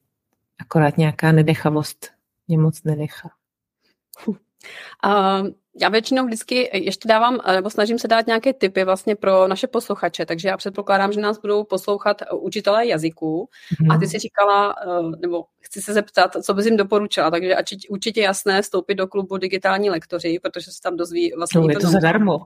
[0.59, 2.11] Akorát nějaká nedechavost
[2.47, 3.29] mě moc nenechá.
[4.27, 5.47] Uh,
[5.81, 10.25] já většinou vždycky ještě dávám, nebo snažím se dát nějaké typy vlastně pro naše posluchače,
[10.25, 13.49] takže já předpokládám, že nás budou poslouchat učitelé jazyků
[13.81, 13.91] mm.
[13.91, 14.75] a ty si říkala,
[15.21, 17.55] nebo chci se zeptat, co bys jim doporučila, takže
[17.89, 21.61] určitě jasné vstoupit do klubu digitální lektoři, protože se tam dozví vlastně...
[21.61, 22.39] No, je to, to zadarmo.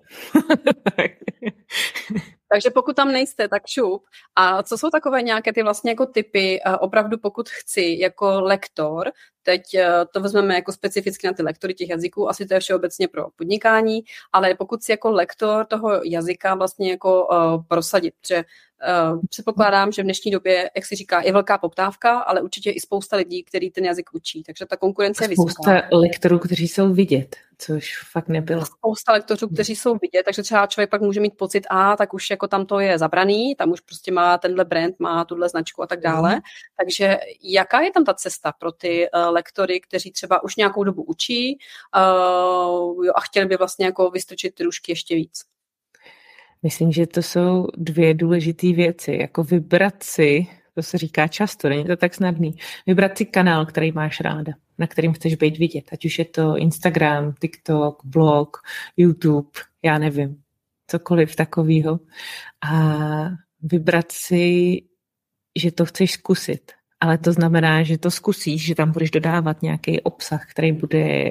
[2.51, 4.03] Takže pokud tam nejste, tak šup.
[4.35, 9.11] A co jsou takové nějaké ty vlastně jako typy, opravdu pokud chci jako lektor,
[9.45, 13.07] teď eh, to vezmeme jako specificky na ty lektory těch jazyků, asi to je všeobecně
[13.07, 14.03] pro podnikání,
[14.33, 18.43] ale pokud si jako lektor toho jazyka vlastně jako uh, prosadit, protože
[19.13, 22.79] Uh, předpokládám, že v dnešní době, jak si říká, je velká poptávka, ale určitě i
[22.79, 24.43] spousta lidí, který ten jazyk učí.
[24.43, 25.51] Takže ta konkurence je vysoká.
[25.51, 28.65] Spousta lektorů, kteří jsou vidět, což fakt nebylo.
[28.65, 32.29] Spousta lektorů, kteří jsou vidět, takže třeba člověk pak může mít pocit, a tak už
[32.29, 35.87] jako tam to je zabraný, tam už prostě má tenhle brand, má tuhle značku a
[35.87, 36.35] tak dále.
[36.35, 36.41] Mm.
[36.77, 41.03] Takže jaká je tam ta cesta pro ty uh, lektory, kteří třeba už nějakou dobu
[41.03, 41.57] učí
[41.95, 45.43] uh, jo, a chtěli by vlastně jako vystrčit ty ještě víc?
[46.63, 49.17] Myslím, že to jsou dvě důležité věci.
[49.21, 53.91] Jako vybrat si, to se říká často, není to tak snadný, vybrat si kanál, který
[53.91, 55.85] máš ráda, na kterým chceš být vidět.
[55.91, 58.57] Ať už je to Instagram, TikTok, blog,
[58.97, 59.49] YouTube,
[59.83, 60.41] já nevím,
[60.87, 61.99] cokoliv takového.
[62.61, 62.79] A
[63.61, 64.81] vybrat si,
[65.55, 66.71] že to chceš zkusit.
[67.05, 71.29] Ale to znamená, že to zkusíš, že tam budeš dodávat nějaký obsah, který bude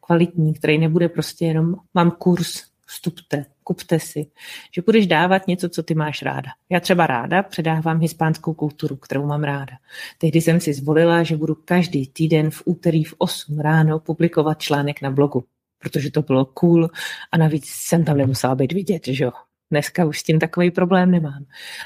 [0.00, 4.26] kvalitní, který nebude prostě jenom mám kurz, vstupte, kupte si,
[4.74, 6.50] že budeš dávat něco, co ty máš ráda.
[6.70, 9.72] Já třeba ráda předávám hispánskou kulturu, kterou mám ráda.
[10.18, 15.02] Tehdy jsem si zvolila, že budu každý týden v úterý v 8 ráno publikovat článek
[15.02, 15.44] na blogu,
[15.78, 16.90] protože to bylo cool
[17.32, 19.32] a navíc jsem tam nemusela být vidět, že jo.
[19.74, 21.44] Dneska už s tím takový problém nemám.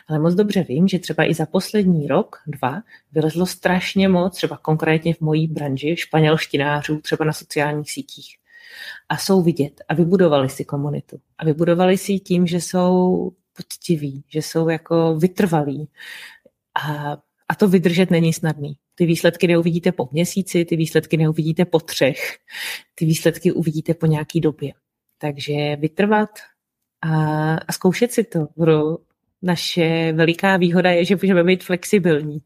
[0.08, 4.56] Ale moc dobře vím, že třeba i za poslední rok, dva, vylezlo strašně moc, třeba
[4.56, 8.36] konkrétně v mojí branži, španělštinářů, třeba na sociálních sítích
[9.08, 11.20] a jsou vidět a vybudovali si komunitu.
[11.38, 15.88] A vybudovali si ji tím, že jsou poctiví, že jsou jako vytrvalí.
[16.84, 17.16] A,
[17.48, 18.72] a to vydržet není snadný.
[18.94, 22.38] Ty výsledky neuvidíte po měsíci, ty výsledky neuvidíte po třech,
[22.94, 24.72] ty výsledky uvidíte po nějaký době.
[25.18, 26.30] Takže vytrvat
[27.02, 28.48] a, a zkoušet si to.
[29.42, 32.38] Naše veliká výhoda je, že můžeme být flexibilní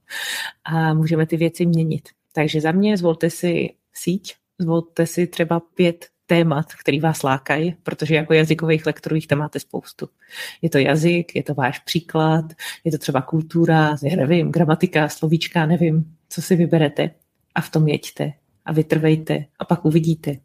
[0.65, 2.09] a můžeme ty věci měnit.
[2.33, 8.15] Takže za mě zvolte si síť, zvolte si třeba pět témat, který vás lákají, protože
[8.15, 10.09] jako jazykových lektorů jich tam máte spoustu.
[10.63, 12.45] Je to jazyk, je to váš příklad,
[12.85, 17.11] je to třeba kultura, já nevím, gramatika, slovíčka, nevím, co si vyberete
[17.55, 18.33] a v tom jeďte
[18.65, 20.37] a vytrvejte a pak uvidíte.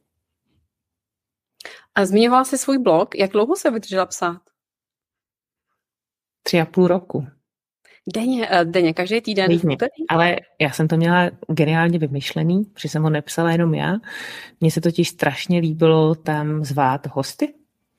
[1.96, 4.42] A zmiňovala jsi svůj blog, jak dlouho se vydržela psát?
[6.44, 7.28] Tři a půl roku.
[8.14, 9.48] Denně, eh, denně každý týden.
[9.48, 9.78] Denně.
[10.10, 13.94] Ale já jsem to měla geniálně vymyšlený, protože jsem ho nepsala jenom já.
[14.62, 17.54] Mně se totiž strašně líbilo tam zvát hosty,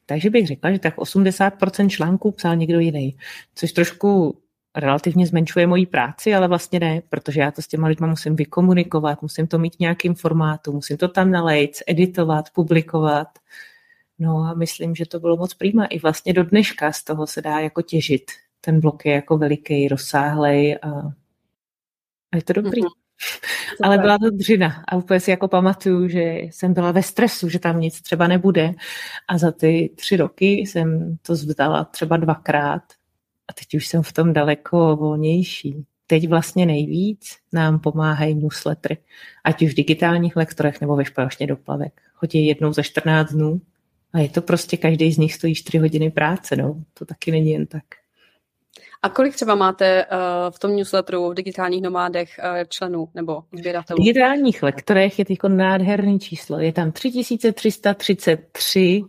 [0.06, 3.16] takže bych řekla, že tak 80% článků psal někdo jiný,
[3.54, 4.38] což trošku
[4.80, 9.22] relativně zmenšuje moji práci, ale vlastně ne, protože já to s těma lidma musím vykomunikovat,
[9.22, 13.28] musím to mít v nějakým formátu, musím to tam nalejt, editovat, publikovat.
[14.18, 15.84] No a myslím, že to bylo moc prýma.
[15.84, 18.30] I vlastně do dneška z toho se dá jako těžit.
[18.60, 20.88] Ten blok je jako veliký, rozsáhlej a,
[22.32, 22.82] a je to dobrý.
[22.82, 23.08] Mm-hmm.
[23.82, 27.58] Ale byla to dřina a úplně si jako pamatuju, že jsem byla ve stresu, že
[27.58, 28.72] tam nic třeba nebude
[29.28, 32.82] a za ty tři roky jsem to zvdala třeba dvakrát
[33.48, 35.84] a teď už jsem v tom daleko volnější.
[36.06, 38.98] Teď vlastně nejvíc nám pomáhají newslettery,
[39.44, 42.00] ať už v digitálních lektorech nebo ve špatně doplavek.
[42.14, 43.60] Chodí jednou za 14 dnů
[44.12, 46.82] a je to prostě, každý z nich stojí 4 hodiny práce, no.
[46.94, 47.84] To taky není jen tak.
[49.02, 50.10] A kolik třeba máte uh,
[50.50, 54.02] v tom newsletteru v digitálních nomádech uh, členů nebo sběratelů?
[54.02, 56.58] V digitálních lektorech je teď nádherný číslo.
[56.58, 59.02] Je tam 3333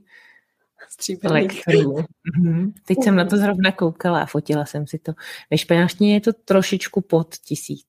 [1.23, 1.97] lektorů.
[2.38, 2.73] Mhm.
[2.85, 5.13] Teď jsem na to zrovna koukala a fotila jsem si to.
[5.51, 7.88] Ve španělštině je to trošičku pod tisíc.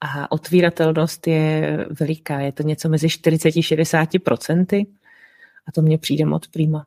[0.00, 2.40] A otvíratelnost je veliká.
[2.40, 4.86] Je to něco mezi 40-60%.
[5.66, 6.84] A to mně přijde moc prýma.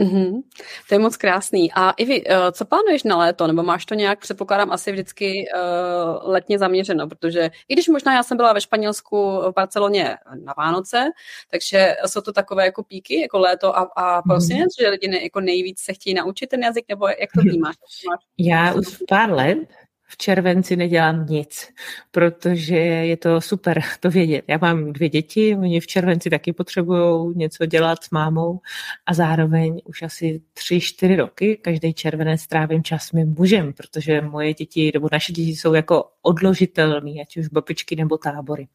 [0.00, 0.42] Mm-hmm.
[0.88, 1.72] To je moc krásný.
[1.72, 3.46] A i vy, uh, co plánuješ na léto?
[3.46, 8.22] Nebo máš to nějak, předpokládám, asi vždycky uh, letně zaměřeno, protože i když možná já
[8.22, 9.16] jsem byla ve Španělsku
[9.50, 11.04] v Barceloně na Vánoce,
[11.50, 14.82] takže jsou to takové jako píky, jako léto a, a prosinec, mm-hmm.
[14.82, 17.76] že lidi jako nejvíc se chtějí naučit ten jazyk, nebo jak to vnímáš?
[18.38, 19.58] Já už pár let
[20.06, 21.68] v červenci nedělám nic,
[22.10, 24.44] protože je to super to vědět.
[24.48, 28.60] Já mám dvě děti, oni v červenci taky potřebují něco dělat s mámou
[29.06, 34.54] a zároveň už asi tři, čtyři roky každý červenec trávím čas mým mužem, protože moje
[34.54, 38.68] děti nebo naše děti jsou jako odložitelný, ať už babičky nebo tábory.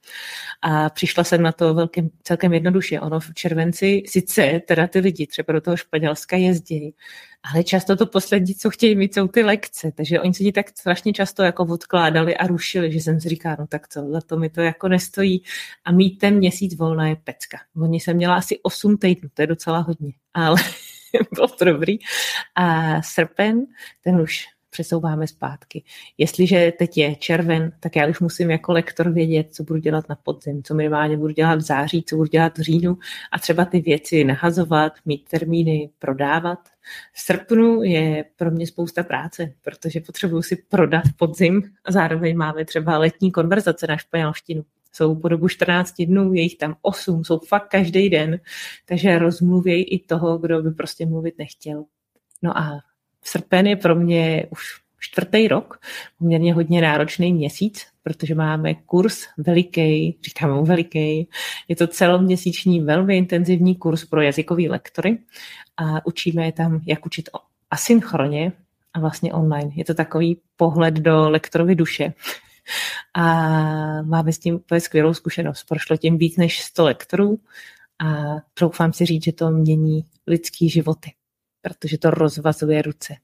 [0.61, 2.99] A přišla jsem na to velkým, celkem jednoduše.
[2.99, 6.93] Ono v červenci sice teda ty lidi třeba do toho Španělska jezdí,
[7.43, 9.91] ale často to poslední, co chtějí mít, jsou ty lekce.
[9.91, 13.55] Takže oni se ti tak strašně často jako odkládali a rušili, že jsem si říkala,
[13.59, 15.43] no tak co, za to mi to jako nestojí.
[15.85, 17.57] A mít ten měsíc volna je pecka.
[17.75, 20.55] Oni jsem měla asi 8 týdnů, to je docela hodně, ale
[21.35, 21.97] bylo to dobrý.
[22.55, 23.65] A srpen,
[24.03, 25.83] ten už přesouváme zpátky.
[26.17, 30.15] Jestliže teď je červen, tak já už musím jako lektor vědět, co budu dělat na
[30.15, 32.97] podzim, co minimálně budu dělat v září, co budu dělat v říjnu
[33.31, 36.59] a třeba ty věci nahazovat, mít termíny, prodávat.
[37.13, 42.65] V srpnu je pro mě spousta práce, protože potřebuju si prodat podzim a zároveň máme
[42.65, 44.65] třeba letní konverzace na španělštinu.
[44.93, 48.39] Jsou po dobu 14 dnů, je jich tam 8, jsou fakt každý den,
[48.85, 51.85] takže rozmluvěj i toho, kdo by prostě mluvit nechtěl.
[52.41, 52.79] No a
[53.23, 54.63] srpen je pro mě už
[54.99, 55.79] čtvrtý rok,
[56.17, 61.29] poměrně hodně náročný měsíc, protože máme kurz veliký, říkáme mu veliký,
[61.67, 65.17] je to celoměsíční velmi intenzivní kurz pro jazykový lektory
[65.77, 67.29] a učíme je tam, jak učit
[67.71, 68.51] asynchronně
[68.93, 69.71] a vlastně online.
[69.75, 72.13] Je to takový pohled do lektorovy duše.
[73.13, 73.23] A
[74.01, 75.63] máme s tím úplně skvělou zkušenost.
[75.63, 77.39] Prošlo tím víc než 100 lektorů
[77.99, 81.11] a troufám si říct, že to mění lidský životy
[81.61, 83.15] protože to rozvazuje ruce.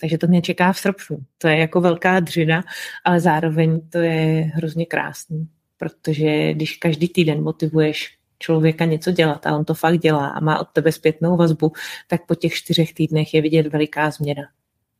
[0.00, 1.18] Takže to mě čeká v srpnu.
[1.38, 2.64] To je jako velká dřina,
[3.04, 9.56] ale zároveň to je hrozně krásný, protože když každý týden motivuješ člověka něco dělat a
[9.56, 11.72] on to fakt dělá a má od tebe zpětnou vazbu,
[12.08, 14.42] tak po těch čtyřech týdnech je vidět veliká změna.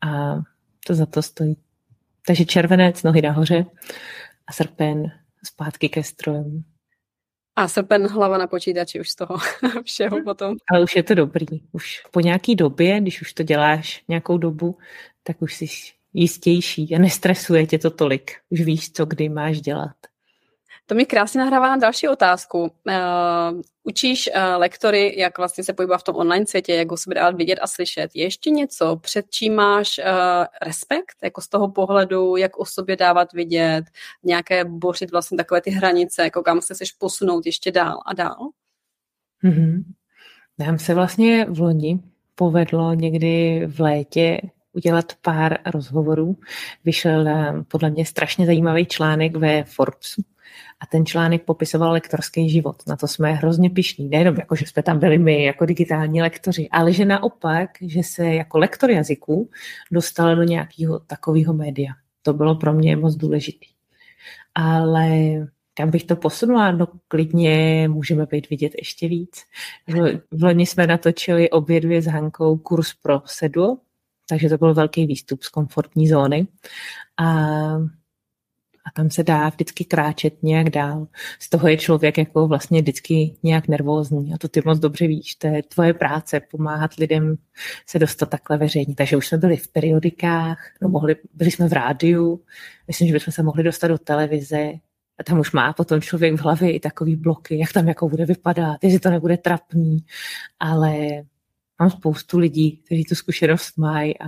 [0.07, 0.37] A
[0.87, 1.57] to za to stojí.
[2.27, 3.65] Takže červenec, nohy nahoře
[4.47, 5.13] a srpen
[5.45, 6.65] zpátky ke strojům.
[7.57, 9.37] A srpen hlava na počítači už z toho
[9.85, 10.25] všeho hm.
[10.25, 10.57] potom.
[10.71, 11.47] Ale už je to dobrý.
[11.73, 14.79] Už po nějaký době, když už to děláš nějakou dobu,
[15.23, 15.67] tak už jsi
[16.15, 18.33] jistější a nestresuje tě to tolik.
[18.51, 19.97] Už víš, co kdy máš dělat.
[20.87, 22.61] To mi krásně nahrává na další otázku.
[22.63, 27.15] Uh, učíš uh, lektory, jak vlastně se pohybovat v tom online světě, jak ho sebe
[27.15, 28.11] dát vidět a slyšet.
[28.15, 30.05] Je ještě něco, před čím máš uh,
[30.63, 33.85] respekt, jako z toho pohledu, jak o sobě dávat vidět,
[34.23, 38.49] nějaké bořit vlastně takové ty hranice, jako kam se chceš posunout ještě dál a dál?
[39.45, 39.83] Mm-hmm.
[40.59, 42.01] Nám se vlastně v loni
[42.35, 44.41] povedlo někdy v létě
[44.73, 46.37] udělat pár rozhovorů.
[46.85, 47.27] Vyšel
[47.69, 50.23] podle mě strašně zajímavý článek ve Forbesu
[50.81, 52.77] a ten článek popisoval lektorský život.
[52.89, 54.09] Na to jsme hrozně pišní.
[54.09, 58.27] Nejenom jako, že jsme tam byli my jako digitální lektoři, ale že naopak, že se
[58.27, 59.51] jako lektor jazyků
[59.93, 61.93] dostal do nějakého takového média.
[62.23, 63.67] To bylo pro mě moc důležitý.
[64.55, 65.11] Ale
[65.75, 66.73] kam bych to posunula?
[66.73, 69.43] No klidně můžeme být vidět ještě víc.
[70.31, 73.79] V loni jsme natočili obě dvě s Hankou kurz pro sedlo,
[74.29, 76.47] takže to byl velký výstup z komfortní zóny.
[77.17, 77.27] A
[78.85, 81.07] a tam se dá vždycky kráčet nějak dál.
[81.39, 85.35] Z toho je člověk jako vlastně vždycky nějak nervózní a to ty moc dobře víš,
[85.35, 87.37] to je tvoje práce, pomáhat lidem
[87.87, 88.95] se dostat takhle veřejně.
[88.95, 92.41] Takže už jsme byli v periodikách, no mohli, byli jsme v rádiu,
[92.87, 94.73] myslím, že bychom se mohli dostat do televize,
[95.19, 98.27] a tam už má potom člověk v hlavě i takový bloky, jak tam jako bude
[98.27, 100.05] vypadat, jestli to nebude trapný,
[100.61, 100.95] ale
[101.81, 104.27] mám spoustu lidí, kteří tu zkušenost mají a,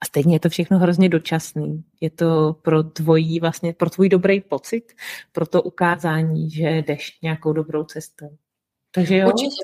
[0.00, 1.84] a stejně je to všechno hrozně dočasný.
[2.00, 4.92] Je to pro tvojí, vlastně pro tvůj dobrý pocit,
[5.32, 8.36] pro to ukázání, že jdeš nějakou dobrou cestou.
[8.90, 9.62] Takže jo, Určitě.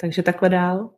[0.00, 0.90] takže takhle dál.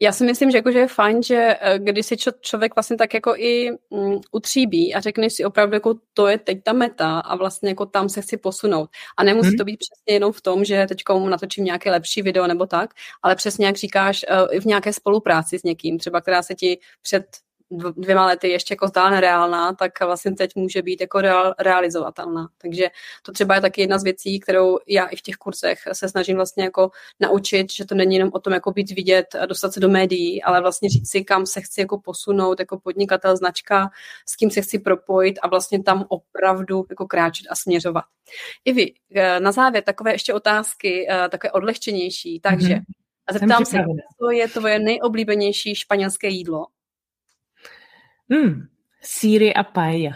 [0.00, 3.14] Já si myslím, že, jako, že je fajn, že eh, když si člověk vlastně tak
[3.14, 7.36] jako i um, utříbí a řekne si opravdu, jako to je teď ta meta a
[7.36, 8.90] vlastně jako tam se chci posunout.
[9.16, 9.56] A nemusí hmm.
[9.56, 12.90] to být přesně jenom v tom, že teď natočím nějaké lepší video nebo tak,
[13.22, 17.24] ale přesně jak říkáš, uh, v nějaké spolupráci s někým, třeba která se ti před
[17.96, 22.48] dvěma lety ještě jako zdá nereálná, tak vlastně teď může být jako real, realizovatelná.
[22.58, 22.86] Takže
[23.22, 26.36] to třeba je taky jedna z věcí, kterou já i v těch kurzech se snažím
[26.36, 29.80] vlastně jako naučit, že to není jenom o tom jako být vidět a dostat se
[29.80, 33.90] do médií, ale vlastně říct si, kam se chci jako posunout jako podnikatel, značka,
[34.28, 38.04] s kým se chci propojit a vlastně tam opravdu jako kráčet a směřovat.
[38.64, 42.82] I vy, eh, na závěr takové ještě otázky, eh, takové odlehčenější, takže mm-hmm.
[43.26, 43.78] a zeptám se,
[44.18, 46.66] co je tvoje nejoblíbenější španělské jídlo?
[48.30, 48.68] Hmm,
[49.02, 50.12] síry a paella.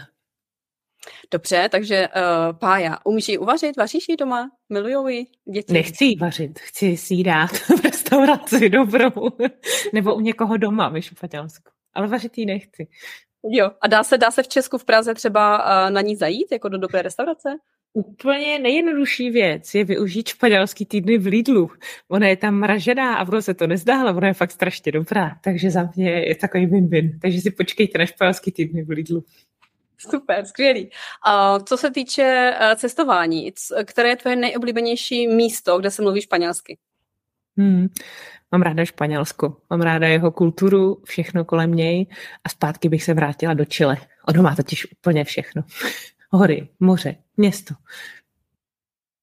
[1.31, 2.97] Dobře, takže uh, pája.
[3.05, 3.77] Umíš ji uvařit?
[3.77, 4.51] Vaříš ji doma?
[4.69, 5.73] Milujou ji děti?
[5.73, 9.29] Nechci ji vařit, chci si ji dát v restauraci dobrou.
[9.93, 11.71] Nebo u někoho doma, v Španělsku.
[11.93, 12.87] Ale vařit ji nechci.
[13.49, 16.51] Jo, a dá se, dá se v Česku v Praze třeba uh, na ní zajít,
[16.51, 17.49] jako do dobré restaurace?
[17.97, 21.69] Úplně nejjednodušší věc je využít španělský týdny v Lidlu.
[22.07, 25.37] Ona je tam mražená a ono se to nezdá, ale ona je fakt strašně dobrá.
[25.43, 27.19] Takže za mě je takový win-win.
[27.21, 29.23] Takže si počkejte na španělský týdny v Lidlu.
[29.97, 30.89] Super, skvělý.
[31.25, 33.53] A co se týče eh, cestování,
[33.85, 36.77] které je tvoje nejoblíbenější místo, kde se mluví španělsky?
[37.57, 37.87] Hmm.
[38.51, 42.07] Mám ráda Španělsko, mám ráda jeho kulturu, všechno kolem něj
[42.43, 43.97] a zpátky bych se vrátila do Chile.
[44.27, 45.63] Ono má totiž úplně všechno
[46.31, 47.73] hory, moře, město.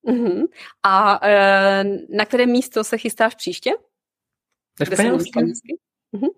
[0.06, 0.46] Uh-huh.
[0.82, 1.84] A e,
[2.16, 3.70] na které místo se chystáš příště?
[4.78, 5.40] Do Španělska.
[6.14, 6.30] Uh-huh.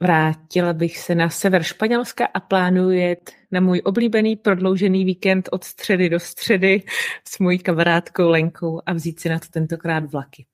[0.00, 5.64] Vrátila bych se na sever Španělska a plánuji jet na můj oblíbený prodloužený víkend od
[5.64, 6.82] středy do středy
[7.28, 10.46] s mojí kamarádkou Lenkou a vzít si na to tentokrát vlaky.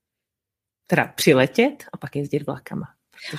[0.87, 2.95] Teda přiletět a pak jezdit vlakama.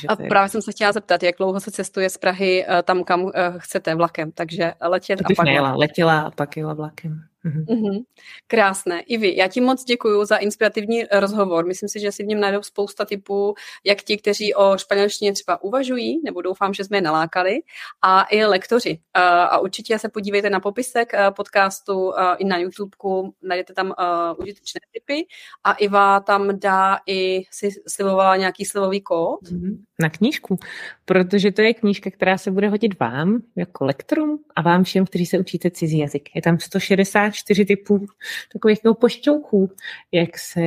[0.07, 0.29] A je...
[0.29, 3.53] právě jsem se chtěla zeptat, jak dlouho se cestuje z Prahy eh, tam, kam eh,
[3.57, 5.45] chcete vlakem, takže letět a pak...
[5.45, 7.23] Nejela, letěla a pak jela vlakem.
[7.45, 8.03] Mm-hmm.
[8.47, 9.01] Krásné.
[9.01, 9.35] I vy.
[9.35, 11.65] Já ti moc děkuji za inspirativní rozhovor.
[11.65, 15.63] Myslím si, že si v něm najdou spousta typů, jak ti, kteří o španělštině třeba
[15.63, 17.59] uvažují, nebo doufám, že jsme je nalákali,
[18.01, 18.99] a i lektoři.
[19.13, 23.93] A určitě se podívejte na popisek eh, podcastu i na YouTubeku, najdete tam
[24.37, 25.27] užitečné typy
[25.63, 29.41] a Iva tam dá i, si slivovala nějaký slivový kód.
[29.41, 29.77] Mm-hmm.
[29.99, 30.59] Na knížku,
[31.05, 35.25] protože to je knížka, která se bude hodit vám jako lektorům a vám všem, kteří
[35.25, 36.29] se učíte cizí jazyk.
[36.35, 38.05] Je tam 160 čtyři typů
[38.53, 39.71] takových jako pošťouchů,
[40.11, 40.61] jak se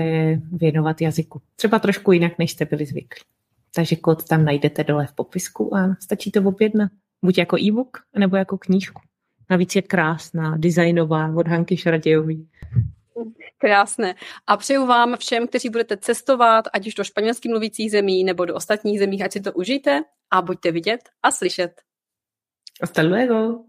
[0.52, 1.42] věnovat jazyku.
[1.56, 3.22] Třeba trošku jinak, než jste byli zvyklí.
[3.74, 6.90] Takže kód tam najdete dole v popisku a stačí to objednat.
[7.24, 9.02] Buď jako e-book, nebo jako knížku.
[9.50, 12.48] Navíc je krásná, designová, od Hanky Šradějový.
[13.58, 14.14] Krásné.
[14.46, 18.54] A přeju vám všem, kteří budete cestovat, ať už do španělsky mluvících zemí nebo do
[18.54, 21.80] ostatních zemí, ať si to užijte a buďte vidět a slyšet.
[22.82, 23.64] Hasta luego.